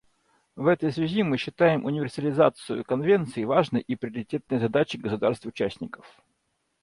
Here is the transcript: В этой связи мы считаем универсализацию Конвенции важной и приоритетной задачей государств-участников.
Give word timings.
В 0.55 0.65
этой 0.65 0.91
связи 0.91 1.21
мы 1.21 1.37
считаем 1.37 1.85
универсализацию 1.85 2.83
Конвенции 2.83 3.43
важной 3.43 3.81
и 3.81 3.95
приоритетной 3.95 4.57
задачей 4.57 4.97
государств-участников. 4.97 6.07